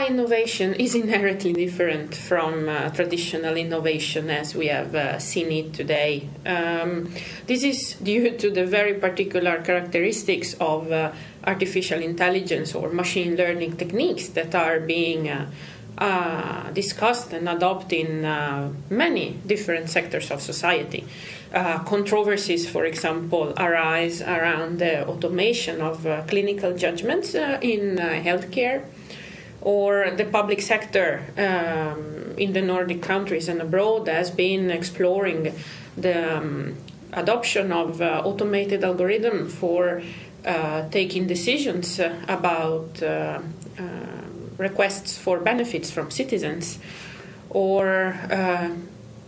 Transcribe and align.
AI 0.00 0.06
innovation 0.06 0.74
is 0.74 0.94
inherently 0.94 1.52
different 1.52 2.14
from 2.14 2.68
uh, 2.68 2.88
traditional 2.90 3.56
innovation 3.56 4.30
as 4.30 4.54
we 4.54 4.68
have 4.68 4.94
uh, 4.94 5.18
seen 5.18 5.52
it 5.52 5.74
today. 5.74 6.26
Um, 6.46 7.12
this 7.46 7.62
is 7.62 7.96
due 8.02 8.36
to 8.38 8.50
the 8.50 8.64
very 8.64 8.94
particular 8.94 9.60
characteristics 9.60 10.54
of 10.54 10.90
uh, 10.90 11.12
artificial 11.44 12.00
intelligence 12.00 12.74
or 12.74 12.88
machine 12.88 13.36
learning 13.36 13.76
techniques 13.76 14.28
that 14.30 14.54
are 14.54 14.80
being 14.80 15.28
uh, 15.28 15.50
uh, 15.98 16.70
discussed 16.70 17.34
and 17.34 17.46
adopted 17.46 17.92
in 17.92 18.24
uh, 18.24 18.72
many 18.88 19.36
different 19.46 19.90
sectors 19.90 20.30
of 20.30 20.40
society. 20.40 21.04
controversies, 21.84 22.64
for 22.70 22.84
example, 22.86 23.52
arise 23.58 24.22
around 24.22 24.78
the 24.78 25.06
automation 25.06 25.80
of 25.82 25.96
clinical 26.28 26.72
judgments 26.76 27.34
in 27.34 27.96
healthcare 27.98 28.82
or 29.62 30.10
the 30.10 30.24
public 30.24 30.60
sector 30.62 31.22
um, 31.36 32.34
in 32.38 32.52
the 32.52 32.62
Nordic 32.62 33.02
countries 33.02 33.48
and 33.48 33.60
abroad 33.60 34.08
has 34.08 34.30
been 34.30 34.70
exploring 34.70 35.54
the 35.96 36.38
um, 36.38 36.76
adoption 37.12 37.72
of 37.72 38.00
uh, 38.00 38.22
automated 38.24 38.82
algorithm 38.84 39.48
for 39.48 40.02
uh, 40.44 40.88
taking 40.88 41.26
decisions 41.26 42.00
uh, 42.00 42.16
about 42.28 43.02
uh, 43.02 43.40
uh, 43.78 43.82
requests 44.56 45.18
for 45.18 45.38
benefits 45.38 45.90
from 45.90 46.10
citizens 46.10 46.78
or 47.50 48.18
uh, 48.30 48.70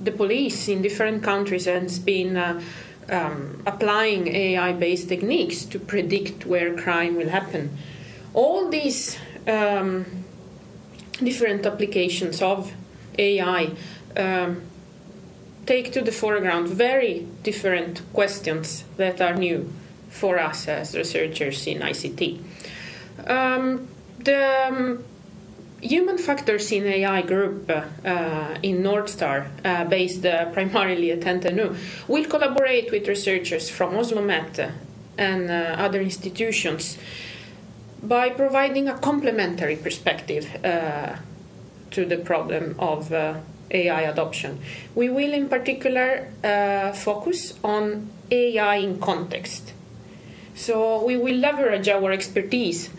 the 0.00 0.10
police 0.10 0.68
in 0.68 0.82
different 0.82 1.22
countries 1.22 1.66
has 1.66 1.98
been 1.98 2.36
um, 2.36 3.62
applying 3.66 4.26
AI-based 4.28 5.08
techniques 5.08 5.64
to 5.64 5.78
predict 5.78 6.46
where 6.46 6.76
crime 6.76 7.16
will 7.16 7.28
happen. 7.28 7.76
All 8.34 8.68
these 8.68 9.18
um, 9.46 10.04
different 11.22 11.64
applications 11.66 12.42
of 12.42 12.72
AI 13.18 13.70
um, 14.16 14.62
take 15.66 15.92
to 15.92 16.02
the 16.02 16.12
foreground 16.12 16.68
very 16.68 17.26
different 17.42 18.00
questions 18.12 18.84
that 18.96 19.20
are 19.20 19.34
new 19.34 19.72
for 20.08 20.38
us 20.38 20.68
as 20.68 20.94
researchers 20.94 21.66
in 21.66 21.80
ICT. 21.80 22.38
Um, 23.26 23.88
the 24.18 24.68
um, 24.68 25.04
human 25.80 26.18
factors 26.18 26.72
in 26.72 26.84
AI 26.84 27.22
group 27.22 27.70
uh, 27.70 27.82
in 28.62 28.82
Nordstar, 28.82 29.46
uh, 29.64 29.84
based 29.84 30.24
uh, 30.24 30.46
primarily 30.52 31.10
at 31.12 31.20
NTNU, 31.20 31.76
will 32.08 32.24
collaborate 32.24 32.90
with 32.90 33.08
researchers 33.08 33.68
from 33.68 33.96
Oslo 33.96 34.22
Met 34.22 34.72
and 35.18 35.50
uh, 35.50 35.76
other 35.78 36.00
institutions 36.00 36.98
by 38.08 38.30
providing 38.30 38.88
a 38.88 38.98
complementary 38.98 39.76
perspective 39.76 40.64
uh, 40.64 41.16
to 41.90 42.04
the 42.04 42.16
problem 42.16 42.74
of 42.78 43.12
uh, 43.12 43.34
AI 43.70 44.02
adoption. 44.02 44.60
We 44.94 45.08
will, 45.08 45.32
in 45.32 45.48
particular, 45.48 46.28
uh, 46.44 46.92
focus 46.92 47.54
on 47.64 48.10
AI 48.30 48.76
in 48.76 49.00
context. 49.00 49.72
So, 50.54 51.04
we 51.04 51.16
will 51.16 51.36
leverage 51.36 51.88
our 51.88 52.12
expertise 52.12 52.90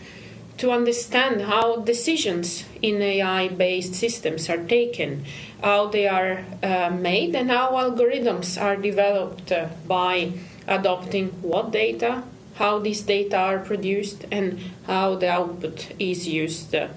to 0.58 0.72
understand 0.72 1.42
how 1.42 1.76
decisions 1.76 2.64
in 2.82 3.00
AI 3.00 3.48
based 3.48 3.94
systems 3.94 4.50
are 4.50 4.58
taken, 4.58 5.24
how 5.62 5.86
they 5.86 6.06
are 6.06 6.44
uh, 6.62 6.90
made, 6.90 7.34
and 7.34 7.50
how 7.50 7.72
algorithms 7.72 8.60
are 8.60 8.76
developed 8.76 9.52
uh, 9.52 9.68
by 9.86 10.32
adopting 10.66 11.28
what 11.42 11.70
data, 11.70 12.22
how 12.58 12.78
these 12.80 13.02
data 13.02 13.36
are 13.36 13.60
produced 13.60 14.26
and 14.32 14.58
how 14.86 15.14
the 15.14 15.30
output 15.30 15.92
is 15.98 16.26
used 16.26 16.74
uh, 16.74 16.88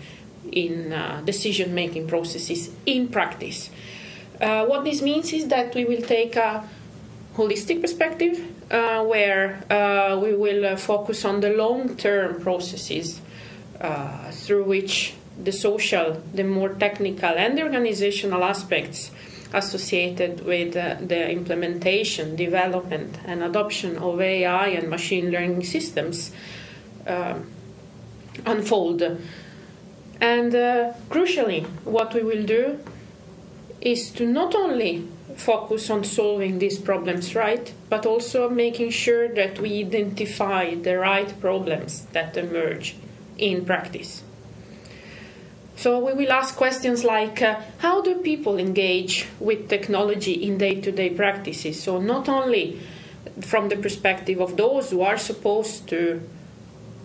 in 0.51 0.91
uh, 0.91 1.21
decision 1.23 1.73
making 1.73 2.07
processes 2.07 2.71
in 2.85 3.07
practice. 3.07 3.69
Uh, 4.39 4.65
what 4.65 4.83
this 4.83 5.01
means 5.03 5.31
is 5.31 5.47
that 5.49 5.73
we 5.75 5.85
will 5.85 6.01
take 6.01 6.35
a 6.35 6.67
holistic 7.35 7.79
perspective 7.79 8.43
uh, 8.71 9.03
where 9.03 9.63
uh, 9.69 10.19
we 10.19 10.33
will 10.35 10.65
uh, 10.65 10.75
focus 10.75 11.23
on 11.25 11.41
the 11.41 11.49
long 11.51 11.95
term 11.95 12.41
processes 12.41 13.21
through 14.31 14.63
which 14.63 15.13
the 15.43 15.51
social, 15.51 16.21
the 16.33 16.43
more 16.43 16.69
technical, 16.69 17.29
and 17.29 17.57
the 17.57 17.63
organizational 17.63 18.43
aspects 18.43 19.11
associated 19.53 20.45
with 20.45 20.75
uh, 20.75 20.95
the 20.99 21.29
implementation, 21.29 22.35
development, 22.35 23.17
and 23.25 23.43
adoption 23.43 23.97
of 23.97 24.21
AI 24.21 24.67
and 24.67 24.89
machine 24.89 25.31
learning 25.31 25.63
systems 25.63 26.31
uh, 27.07 27.35
unfold. 28.45 29.01
And 30.19 30.55
uh, 30.55 30.93
crucially, 31.09 31.65
what 31.83 32.13
we 32.13 32.23
will 32.23 32.43
do 32.43 32.79
is 33.81 34.11
to 34.11 34.25
not 34.25 34.53
only 34.55 35.07
focus 35.35 35.89
on 35.89 36.03
solving 36.03 36.59
these 36.59 36.77
problems 36.77 37.35
right, 37.35 37.73
but 37.89 38.05
also 38.05 38.49
making 38.49 38.91
sure 38.91 39.27
that 39.33 39.59
we 39.59 39.79
identify 39.79 40.75
the 40.75 40.97
right 40.97 41.39
problems 41.41 42.05
that 42.11 42.37
emerge 42.37 42.95
in 43.37 43.65
practice. 43.65 44.23
So 45.81 45.97
we 45.97 46.13
will 46.13 46.31
ask 46.31 46.55
questions 46.55 47.03
like 47.03 47.41
uh, 47.41 47.59
how 47.79 48.03
do 48.03 48.19
people 48.19 48.59
engage 48.59 49.25
with 49.39 49.67
technology 49.67 50.33
in 50.33 50.59
day 50.59 50.79
to 50.79 50.91
day 50.91 51.09
practices? 51.09 51.81
So 51.81 51.99
not 51.99 52.29
only 52.29 52.79
from 53.41 53.69
the 53.69 53.77
perspective 53.77 54.39
of 54.39 54.57
those 54.57 54.91
who 54.91 55.01
are 55.01 55.17
supposed 55.17 55.89
to 55.89 56.21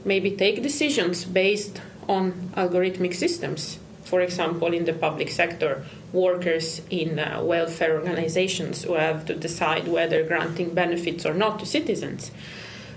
maybe 0.04 0.30
take 0.32 0.62
decisions 0.62 1.24
based 1.24 1.80
on 2.06 2.50
algorithmic 2.54 3.14
systems, 3.14 3.78
for 4.04 4.20
example, 4.20 4.74
in 4.74 4.84
the 4.84 4.92
public 4.92 5.30
sector, 5.30 5.82
workers 6.12 6.82
in 6.90 7.18
uh, 7.18 7.40
welfare 7.42 7.94
organizations 7.94 8.84
who 8.84 8.92
have 8.92 9.24
to 9.24 9.34
decide 9.34 9.88
whether 9.88 10.22
granting 10.22 10.74
benefits 10.74 11.24
or 11.24 11.32
not 11.32 11.58
to 11.60 11.64
citizens, 11.64 12.30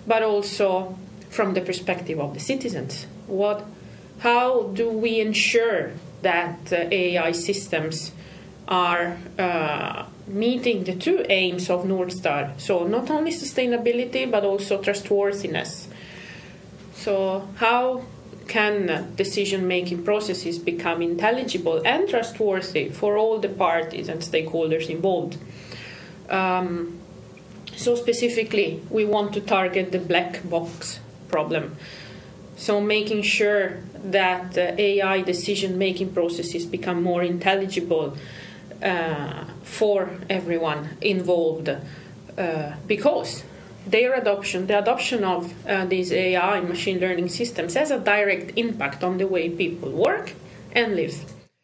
but 0.05 0.23
also 0.23 0.99
from 1.29 1.53
the 1.53 1.61
perspective 1.61 2.19
of 2.19 2.33
the 2.33 2.41
citizens. 2.41 3.07
What 3.27 3.65
how 4.19 4.63
do 4.73 4.89
we 4.89 5.19
ensure 5.19 5.91
that 6.21 6.71
uh, 6.71 6.87
AI 6.91 7.31
systems 7.31 8.11
are 8.67 9.17
uh, 9.37 10.05
meeting 10.27 10.83
the 10.83 10.95
two 10.95 11.25
aims 11.29 11.69
of 11.69 11.85
Nordstar? 11.85 12.59
So, 12.59 12.85
not 12.85 13.09
only 13.09 13.31
sustainability 13.31 14.29
but 14.29 14.43
also 14.43 14.81
trustworthiness. 14.81 15.87
So, 16.93 17.47
how 17.55 18.03
can 18.47 19.13
decision 19.15 19.67
making 19.67 20.03
processes 20.03 20.59
become 20.59 21.01
intelligible 21.01 21.81
and 21.85 22.09
trustworthy 22.09 22.89
for 22.89 23.17
all 23.17 23.39
the 23.39 23.49
parties 23.49 24.09
and 24.09 24.21
stakeholders 24.21 24.89
involved? 24.89 25.37
Um, 26.29 26.99
so, 27.77 27.95
specifically, 27.95 28.81
we 28.89 29.05
want 29.05 29.33
to 29.33 29.41
target 29.41 29.93
the 29.93 29.99
black 29.99 30.47
box 30.49 30.99
problem. 31.29 31.77
So, 32.59 32.81
making 32.81 33.21
sure 33.21 33.77
that 34.03 34.57
uh, 34.57 34.75
AI 34.77 35.21
decision 35.21 35.77
making 35.77 36.13
processes 36.13 36.65
become 36.65 37.01
more 37.01 37.23
intelligible 37.23 38.17
uh, 38.83 39.45
for 39.63 40.09
everyone 40.29 40.89
involved 40.99 41.69
uh, 41.69 42.73
because 42.85 43.43
their 43.87 44.13
adoption, 44.13 44.67
the 44.67 44.77
adoption 44.77 45.23
of 45.23 45.53
uh, 45.65 45.85
these 45.85 46.11
AI 46.11 46.59
machine 46.59 46.99
learning 46.99 47.29
systems, 47.29 47.75
has 47.75 47.91
a 47.91 47.99
direct 47.99 48.57
impact 48.57 49.05
on 49.05 49.19
the 49.19 49.27
way 49.27 49.49
people 49.49 49.91
work 49.91 50.33
and 50.73 50.97
live. 50.97 51.38